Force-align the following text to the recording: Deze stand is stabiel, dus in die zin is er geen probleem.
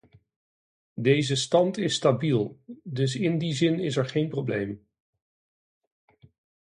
Deze 0.95 1.35
stand 1.35 1.77
is 1.77 1.93
stabiel, 1.95 2.59
dus 2.83 3.15
in 3.15 3.37
die 3.37 3.53
zin 3.53 3.79
is 3.79 3.97
er 3.97 4.05
geen 4.05 4.29
probleem. 4.29 4.85